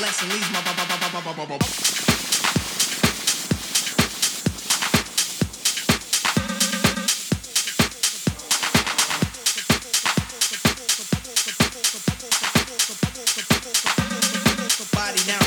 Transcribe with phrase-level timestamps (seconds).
[0.00, 0.66] less and leaves my.
[14.92, 15.46] body now.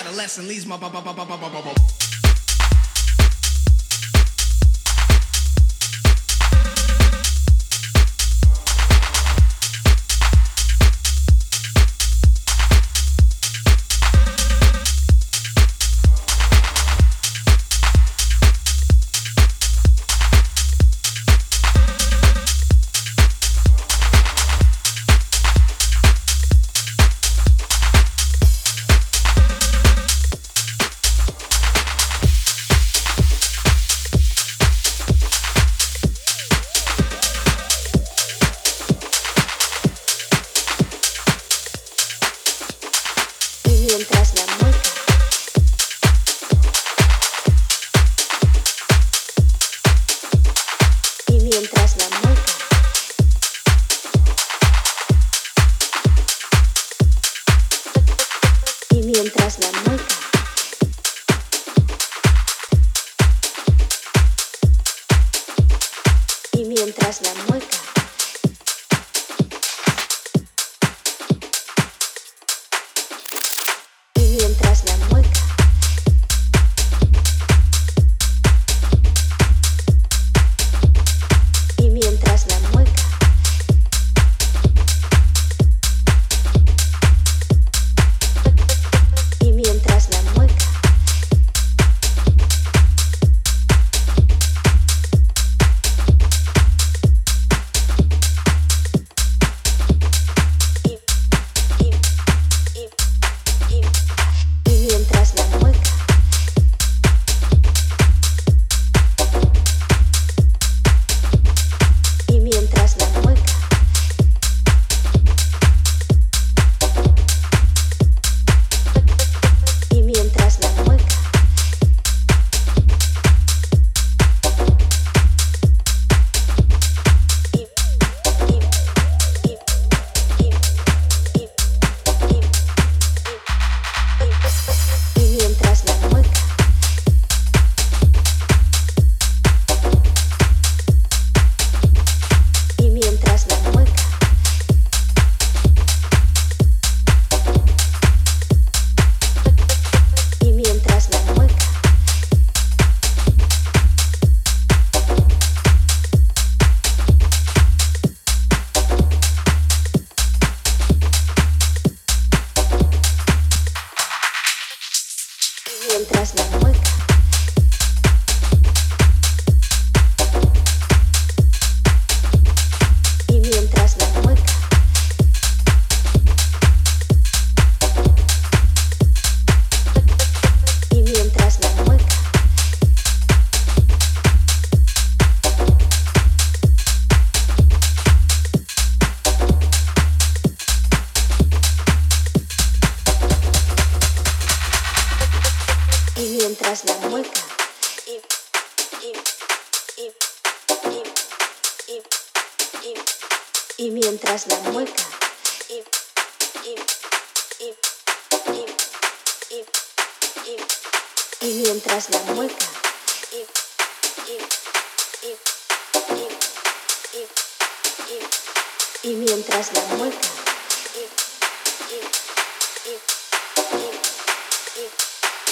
[0.00, 0.76] Adolescent leaves my.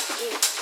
[0.09, 0.56] you.